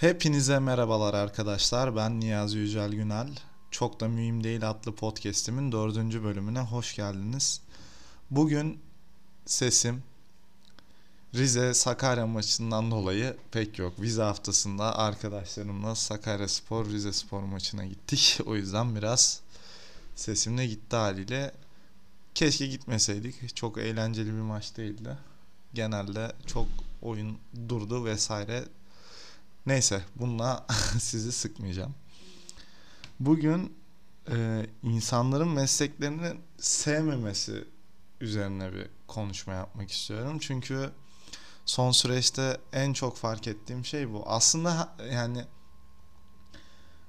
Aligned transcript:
Hepinize 0.00 0.58
merhabalar 0.58 1.14
arkadaşlar. 1.14 1.96
Ben 1.96 2.20
Niyazi 2.20 2.58
Yücel 2.58 2.90
Günel. 2.90 3.28
Çok 3.70 4.00
da 4.00 4.08
mühim 4.08 4.44
değil 4.44 4.70
adlı 4.70 4.94
podcast'imin 4.94 5.72
dördüncü 5.72 6.24
bölümüne 6.24 6.60
hoş 6.60 6.96
geldiniz. 6.96 7.60
Bugün 8.30 8.80
sesim 9.46 10.02
Rize 11.34 11.74
Sakarya 11.74 12.26
maçından 12.26 12.90
dolayı 12.90 13.36
pek 13.52 13.78
yok. 13.78 14.00
Vize 14.00 14.22
haftasında 14.22 14.98
arkadaşlarımla 14.98 15.94
Sakarya 15.94 16.48
Spor 16.48 16.86
Rize 16.86 17.12
Spor 17.12 17.42
maçına 17.42 17.84
gittik. 17.84 18.38
O 18.46 18.56
yüzden 18.56 18.96
biraz 18.96 19.40
sesim 20.16 20.58
de 20.58 20.66
gitti 20.66 20.96
haliyle. 20.96 21.52
Keşke 22.34 22.66
gitmeseydik. 22.66 23.56
Çok 23.56 23.78
eğlenceli 23.78 24.28
bir 24.28 24.40
maç 24.40 24.76
değildi. 24.76 25.16
Genelde 25.74 26.32
çok 26.46 26.66
oyun 27.02 27.38
durdu 27.68 28.04
vesaire 28.04 28.64
Neyse 29.66 30.02
bununla 30.16 30.66
sizi 30.98 31.32
sıkmayacağım. 31.32 31.94
Bugün 33.20 33.76
e, 34.30 34.66
insanların 34.82 35.48
mesleklerini 35.48 36.32
sevmemesi 36.58 37.64
üzerine 38.20 38.72
bir 38.72 38.86
konuşma 39.08 39.52
yapmak 39.52 39.90
istiyorum. 39.90 40.38
Çünkü 40.40 40.90
son 41.66 41.90
süreçte 41.90 42.60
en 42.72 42.92
çok 42.92 43.16
fark 43.16 43.48
ettiğim 43.48 43.84
şey 43.84 44.12
bu. 44.12 44.22
Aslında 44.26 44.96
yani 45.12 45.44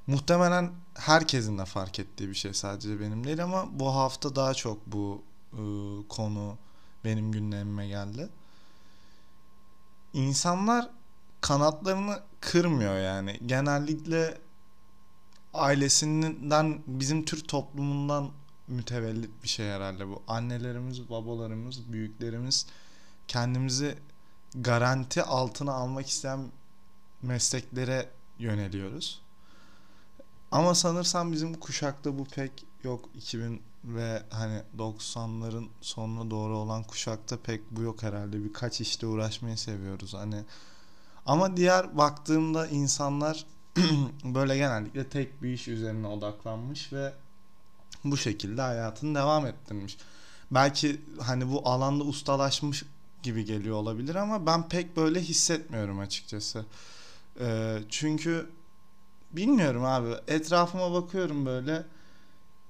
muhtemelen 0.08 0.72
herkesin 0.94 1.58
de 1.58 1.66
fark 1.66 2.00
ettiği 2.00 2.30
bir 2.30 2.36
şey 2.36 2.54
sadece 2.54 3.00
benim 3.00 3.24
değil 3.24 3.44
ama 3.44 3.80
bu 3.80 3.96
hafta 3.96 4.36
daha 4.36 4.54
çok 4.54 4.88
bu 4.88 5.24
e, 5.54 5.62
konu 6.08 6.58
benim 7.06 7.32
gündemime 7.32 7.88
geldi. 7.88 8.30
İnsanlar 10.14 10.90
kanatlarını 11.42 12.20
kırmıyor 12.42 13.00
yani. 13.00 13.40
Genellikle 13.46 14.38
ailesinden 15.54 16.80
bizim 16.88 17.26
Türk 17.26 17.48
toplumundan 17.48 18.32
mütevellit 18.68 19.44
bir 19.44 19.48
şey 19.48 19.70
herhalde 19.70 20.08
bu. 20.08 20.24
Annelerimiz, 20.28 21.10
babalarımız, 21.10 21.94
büyüklerimiz 21.94 22.66
kendimizi 23.28 23.98
garanti 24.56 25.24
altına 25.24 25.74
almak 25.74 26.08
isteyen 26.08 26.52
mesleklere 27.22 28.10
yöneliyoruz. 28.40 29.22
Ama 30.52 30.76
sanırsam 30.76 31.32
bizim 31.32 31.54
kuşakta 31.54 32.20
bu 32.20 32.26
pek 32.26 32.66
yok 32.84 33.10
2000 33.16 33.62
ve 33.84 34.24
hani 34.30 34.62
90'ların 34.78 35.68
sonuna 35.82 36.32
doğru 36.32 36.58
olan 36.58 36.84
kuşakta 36.84 37.38
pek 37.38 37.72
bu 37.72 37.82
yok 37.82 38.04
herhalde. 38.04 38.44
Birkaç 38.44 38.82
işte 38.82 39.08
uğraşmayı 39.08 39.58
seviyoruz. 39.58 40.14
Hani 40.14 40.44
ama 41.26 41.58
diğer 41.58 41.98
baktığımda 41.98 42.68
insanlar 42.68 43.46
böyle 44.24 44.58
genellikle 44.58 45.10
tek 45.10 45.44
bir 45.44 45.54
iş 45.54 45.68
üzerine 45.68 46.08
odaklanmış 46.08 46.94
ve 46.94 47.14
bu 48.04 48.18
şekilde 48.18 48.62
hayatını 48.62 49.16
devam 49.16 49.46
ettirmiş. 49.46 49.98
Belki 50.52 51.02
hani 51.22 51.52
bu 51.52 51.70
alanda 51.70 52.04
ustalaşmış 52.04 52.84
gibi 53.24 53.46
geliyor 53.46 53.76
olabilir 53.76 54.16
ama 54.16 54.46
ben 54.46 54.70
pek 54.70 54.98
böyle 54.98 55.22
hissetmiyorum 55.22 56.00
açıkçası. 56.00 56.66
Ee, 57.40 57.78
çünkü 57.90 58.50
bilmiyorum 59.32 59.86
abi 59.86 60.16
etrafıma 60.28 60.94
bakıyorum 60.94 61.46
böyle 61.46 61.84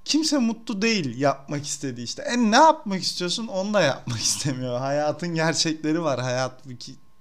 kimse 0.05 0.37
mutlu 0.37 0.81
değil 0.81 1.19
yapmak 1.19 1.65
istediği 1.65 2.03
işte. 2.03 2.21
E 2.21 2.51
ne 2.51 2.55
yapmak 2.55 3.01
istiyorsun 3.01 3.47
onu 3.47 3.73
da 3.73 3.81
yapmak 3.81 4.19
istemiyor. 4.21 4.79
Hayatın 4.79 5.35
gerçekleri 5.35 6.03
var. 6.03 6.21
Hayat 6.21 6.67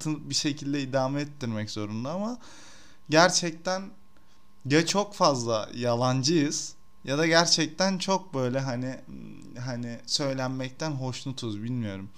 bir 0.06 0.34
şekilde 0.34 0.82
idame 0.82 1.20
ettirmek 1.20 1.70
zorunda 1.70 2.12
ama 2.12 2.38
gerçekten 3.10 3.82
ya 4.64 4.86
çok 4.86 5.14
fazla 5.14 5.70
yalancıyız 5.74 6.74
ya 7.04 7.18
da 7.18 7.26
gerçekten 7.26 7.98
çok 7.98 8.34
böyle 8.34 8.60
hani 8.60 9.00
hani 9.58 9.98
söylenmekten 10.06 10.90
hoşnutuz 10.90 11.62
bilmiyorum. 11.62 12.10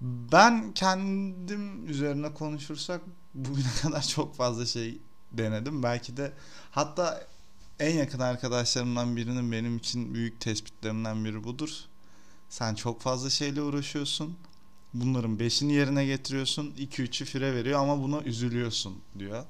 Ben 0.00 0.72
kendim 0.72 1.88
üzerine 1.88 2.34
konuşursak 2.34 3.00
bugüne 3.34 3.72
kadar 3.82 4.02
çok 4.02 4.36
fazla 4.36 4.66
şey 4.66 4.98
denedim. 5.32 5.82
Belki 5.82 6.16
de 6.16 6.32
hatta 6.70 7.26
en 7.80 7.94
yakın 7.94 8.20
arkadaşlarımdan 8.20 9.16
birinin 9.16 9.52
benim 9.52 9.76
için 9.76 10.14
büyük 10.14 10.40
tespitlerinden 10.40 11.24
biri 11.24 11.44
budur. 11.44 11.70
Sen 12.48 12.74
çok 12.74 13.00
fazla 13.00 13.30
şeyle 13.30 13.62
uğraşıyorsun 13.62 14.36
bunların 14.94 15.38
beşini 15.38 15.72
yerine 15.72 16.06
getiriyorsun. 16.06 16.74
2-3'ü 16.78 17.24
fire 17.24 17.54
veriyor 17.54 17.80
ama 17.80 18.02
buna 18.02 18.20
üzülüyorsun 18.20 19.02
diyor. 19.18 19.44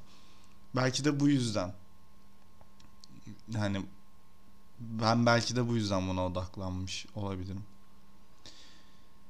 Belki 0.76 1.04
de 1.04 1.20
bu 1.20 1.28
yüzden. 1.28 1.74
Yani 3.48 3.82
ben 4.80 5.26
belki 5.26 5.56
de 5.56 5.68
bu 5.68 5.76
yüzden 5.76 6.08
buna 6.08 6.26
odaklanmış 6.26 7.06
olabilirim. 7.14 7.64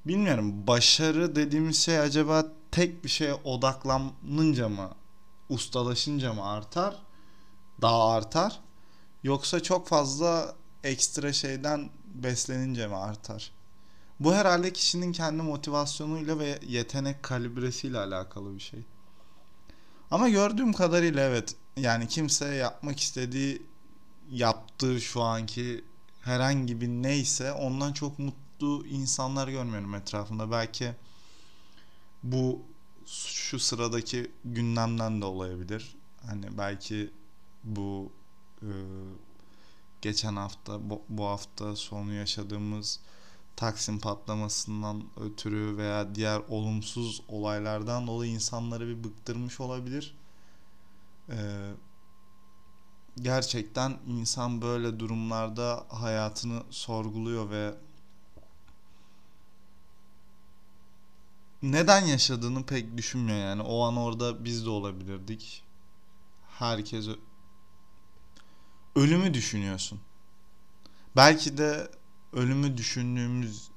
Bilmiyorum 0.06 0.67
başarı 0.67 1.37
dediğimiz 1.37 1.83
şey 1.83 1.99
acaba 1.99 2.47
tek 2.71 3.05
bir 3.05 3.09
şeye 3.09 3.34
odaklanınca 3.34 4.69
mı 4.69 4.91
ustalaşınca 5.49 6.33
mı 6.33 6.47
artar? 6.47 6.97
Daha 7.81 8.11
artar. 8.11 8.61
Yoksa 9.23 9.62
çok 9.62 9.89
fazla 9.89 10.56
ekstra 10.84 11.33
şeyden 11.33 11.91
beslenince 12.15 12.87
mi 12.87 12.97
artar? 12.97 13.53
Bu 14.22 14.34
herhalde 14.34 14.72
kişinin 14.72 15.12
kendi 15.12 15.43
motivasyonuyla 15.43 16.38
ve 16.38 16.59
yetenek 16.66 17.22
kalibresiyle 17.22 17.99
alakalı 17.99 18.55
bir 18.55 18.60
şey. 18.60 18.81
Ama 20.10 20.28
gördüğüm 20.28 20.72
kadarıyla 20.72 21.22
evet 21.22 21.56
yani 21.77 22.09
kimse 22.09 22.55
yapmak 22.55 23.00
istediği 23.00 23.62
yaptığı 24.31 25.00
şu 25.00 25.22
anki 25.22 25.84
herhangi 26.21 26.81
bir 26.81 26.88
neyse 26.88 27.53
ondan 27.53 27.93
çok 27.93 28.19
mutlu 28.19 28.87
insanlar 28.87 29.49
görmüyorum 29.49 29.94
etrafında. 29.94 30.50
Belki 30.50 30.94
bu 32.22 32.62
şu 33.06 33.59
sıradaki 33.59 34.31
gündemden 34.44 35.21
de 35.21 35.25
olabilir. 35.25 35.97
Hani 36.27 36.59
belki 36.59 37.11
bu 37.65 38.12
e, 38.62 38.71
geçen 40.03 40.37
hafta 40.37 40.91
bu, 40.91 41.03
bu 41.09 41.27
hafta 41.27 41.77
sonu 41.77 42.12
yaşadığımız 42.12 43.00
Taksim 43.56 43.98
patlamasından 43.98 45.04
ötürü 45.20 45.76
veya 45.76 46.14
diğer 46.14 46.40
olumsuz 46.48 47.22
olaylardan 47.28 48.06
dolayı 48.06 48.32
insanları 48.32 48.88
bir 48.88 49.04
bıktırmış 49.04 49.60
olabilir. 49.60 50.14
Ee, 51.30 51.70
gerçekten 53.22 53.98
insan 54.06 54.62
böyle 54.62 55.00
durumlarda 55.00 55.86
hayatını 55.88 56.62
sorguluyor 56.70 57.50
ve 57.50 57.74
neden 61.62 62.04
yaşadığını 62.06 62.66
pek 62.66 62.96
düşünmüyor 62.96 63.38
yani. 63.38 63.62
O 63.62 63.82
an 63.82 63.96
orada 63.96 64.44
biz 64.44 64.64
de 64.64 64.70
olabilirdik. 64.70 65.64
Herkes 66.48 67.06
ölümü 68.96 69.34
düşünüyorsun. 69.34 70.00
Belki 71.16 71.58
de 71.58 71.90
ölümü 72.32 72.76
düşündüğümüz 72.76 73.70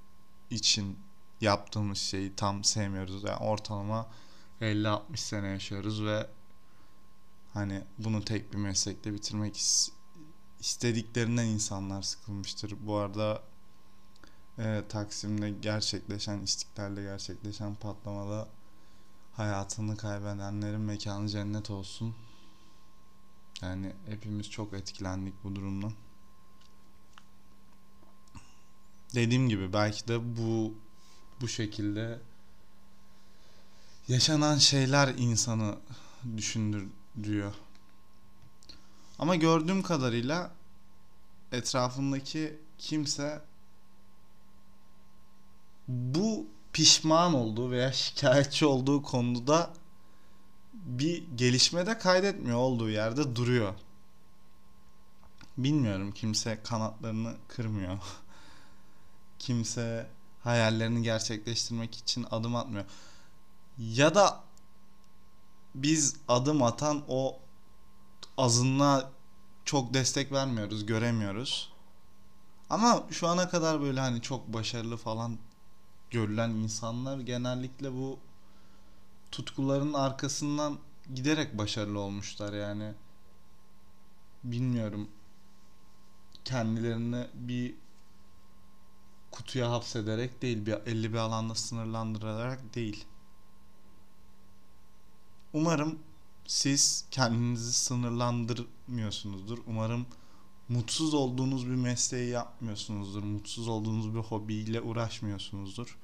için 0.50 1.00
yaptığımız 1.42 1.98
şeyi 1.98 2.36
tam 2.36 2.64
sevmiyoruz. 2.64 3.24
Yani 3.24 3.38
ortalama 3.38 4.08
50-60 4.62 5.18
sene 5.18 5.48
yaşıyoruz 5.48 6.04
ve 6.04 6.28
hani 7.54 7.82
bunu 7.98 8.26
tek 8.26 8.54
bir 8.54 8.58
meslekle 8.58 9.14
bitirmek 9.14 9.62
istediklerinden 10.60 11.46
insanlar 11.46 12.02
sıkılmıştır. 12.02 12.76
Bu 12.82 12.96
arada 12.96 13.42
e, 14.60 14.84
Taksim'de 14.90 15.50
gerçekleşen, 15.50 16.40
İstiklal'de 16.40 17.02
gerçekleşen 17.02 17.76
patlamada 17.76 18.48
hayatını 19.34 19.98
kaybedenlerin 19.98 20.82
mekanı 20.82 21.30
cennet 21.30 21.70
olsun. 21.70 22.16
Yani 23.62 23.94
hepimiz 24.06 24.50
çok 24.50 24.74
etkilendik 24.74 25.34
bu 25.44 25.56
durumdan. 25.56 25.94
Dediğim 29.16 29.50
gibi 29.50 29.74
belki 29.74 30.08
de 30.08 30.38
bu 30.38 30.74
bu 31.42 31.48
şekilde 31.48 32.20
yaşanan 34.08 34.58
şeyler 34.58 35.08
insanı 35.18 35.76
düşündürüyor. 36.38 37.54
Ama 39.20 39.36
gördüğüm 39.36 39.84
kadarıyla 39.84 40.52
etrafındaki 41.52 42.60
kimse 42.78 43.42
bu 45.88 46.48
pişman 46.74 47.34
olduğu 47.34 47.72
veya 47.72 47.94
şikayetçi 47.94 48.66
olduğu 48.66 49.02
konuda 49.02 49.74
bir 50.74 51.24
gelişmede 51.36 51.98
kaydetmiyor 51.98 52.58
olduğu 52.58 52.90
yerde 52.90 53.36
duruyor. 53.36 53.74
Bilmiyorum 55.58 56.12
kimse 56.12 56.60
kanatlarını 56.64 57.36
kırmıyor. 57.48 58.00
kimse 59.46 60.08
hayallerini 60.44 61.04
gerçekleştirmek 61.04 61.96
için 61.98 62.26
adım 62.32 62.56
atmıyor. 62.56 62.86
Ya 63.78 64.16
da 64.16 64.44
biz 65.76 66.16
adım 66.28 66.64
atan 66.64 67.04
o 67.08 67.40
azınlığa 68.38 69.12
çok 69.66 69.94
destek 69.94 70.32
vermiyoruz, 70.32 70.86
göremiyoruz. 70.86 71.72
Ama 72.70 73.04
şu 73.12 73.28
ana 73.28 73.50
kadar 73.50 73.82
böyle 73.82 74.00
hani 74.00 74.22
çok 74.22 74.54
başarılı 74.54 74.98
falan 74.98 75.38
görülen 76.10 76.50
insanlar 76.50 77.20
genellikle 77.20 77.94
bu 77.94 78.20
tutkuların 79.32 79.94
arkasından 79.94 80.78
giderek 81.16 81.58
başarılı 81.58 82.00
olmuşlar 82.00 82.54
yani. 82.54 82.94
Bilmiyorum. 84.44 85.10
Kendilerini 86.46 87.28
bir 87.34 87.85
kutuya 89.36 89.72
hapsederek 89.72 90.42
değil, 90.42 90.66
bir 90.66 90.74
50 90.74 91.14
bir 91.14 91.18
alanda 91.18 91.56
sınırlandırarak 91.56 92.76
değil. 92.76 93.06
Umarım 95.54 96.00
siz 96.48 97.06
kendinizi 97.12 97.74
sınırlandırmıyorsunuzdur. 97.74 99.58
Umarım 99.68 100.06
mutsuz 100.70 101.14
olduğunuz 101.14 101.66
bir 101.66 101.76
mesleği 101.76 102.30
yapmıyorsunuzdur. 102.30 103.24
Mutsuz 103.24 103.68
olduğunuz 103.68 104.16
bir 104.16 104.20
hobiyle 104.20 104.82
uğraşmıyorsunuzdur. 104.82 105.98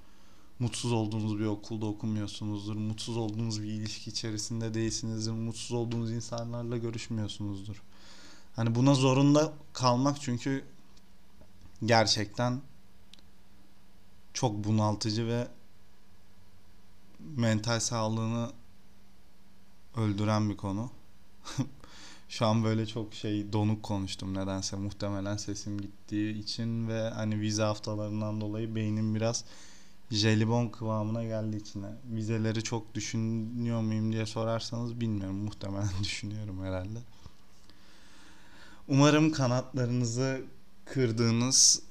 Mutsuz 0.60 0.92
olduğunuz 0.92 1.40
bir 1.40 1.46
okulda 1.46 1.86
okumuyorsunuzdur. 1.86 2.76
Mutsuz 2.76 3.18
olduğunuz 3.18 3.64
bir 3.64 3.68
ilişki 3.68 4.10
içerisinde 4.10 4.74
değilsinizdir. 4.74 5.32
Mutsuz 5.32 5.72
olduğunuz 5.72 6.12
insanlarla 6.12 6.78
görüşmüyorsunuzdur. 6.78 7.84
Hani 8.56 8.76
buna 8.76 8.94
zorunda 8.94 9.54
kalmak 9.74 10.22
çünkü 10.22 10.66
gerçekten 11.86 12.62
çok 14.34 14.64
bunaltıcı 14.64 15.28
ve 15.28 15.48
mental 17.20 17.80
sağlığını 17.80 18.52
öldüren 19.98 20.50
bir 20.50 20.58
konu. 20.58 20.90
Şu 22.30 22.46
an 22.46 22.64
böyle 22.64 22.86
çok 22.86 23.14
şey 23.14 23.54
donuk 23.54 23.84
konuştum 23.84 24.34
nedense 24.34 24.76
muhtemelen 24.76 25.38
sesim 25.38 25.82
gittiği 25.82 26.38
için 26.38 26.88
ve 26.88 27.10
hani 27.10 27.40
vize 27.40 27.64
haftalarından 27.64 28.42
dolayı 28.42 28.76
beynim 28.76 29.16
biraz 29.16 29.46
jelibon 30.12 30.68
kıvamına 30.68 31.24
geldi 31.24 31.58
içine. 31.58 31.90
Vizeleri 32.06 32.64
çok 32.64 32.96
düşünüyor 32.96 33.82
muyum 33.82 34.12
diye 34.12 34.26
sorarsanız 34.26 35.02
bilmiyorum. 35.02 35.38
Muhtemelen 35.38 35.90
düşünüyorum 36.04 36.64
herhalde. 36.64 37.00
Umarım 38.88 39.32
kanatlarınızı 39.32 40.42
kırdığınız, 40.86 41.82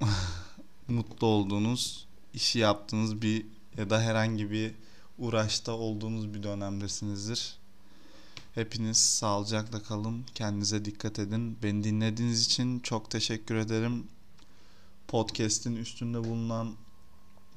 mutlu 0.88 1.26
olduğunuz, 1.26 2.06
işi 2.34 2.58
yaptığınız 2.58 3.22
bir 3.22 3.46
ya 3.78 3.90
da 3.90 4.00
herhangi 4.00 4.50
bir 4.50 4.74
uğraşta 5.18 5.72
olduğunuz 5.72 6.34
bir 6.34 6.42
dönemdesinizdir. 6.42 7.56
Hepiniz 8.54 8.98
sağlıcakla 8.98 9.82
kalın. 9.82 10.24
Kendinize 10.34 10.84
dikkat 10.84 11.18
edin. 11.18 11.58
Beni 11.62 11.84
dinlediğiniz 11.84 12.46
için 12.46 12.80
çok 12.80 13.10
teşekkür 13.10 13.54
ederim. 13.54 14.06
Podcast'in 15.08 15.76
üstünde 15.76 16.24
bulunan 16.24 16.74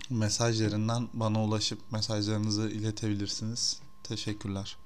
mesajlarından 0.10 1.10
bana 1.14 1.44
ulaşıp 1.44 1.80
mesajlarınızı 1.92 2.70
iletebilirsiniz. 2.70 3.80
Teşekkürler. 4.04 4.78